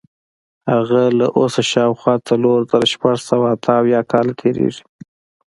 [0.73, 4.83] هغه له اوسه شاوخوا څلور زره شپږ سوه اته اویا کاله تېرېږي.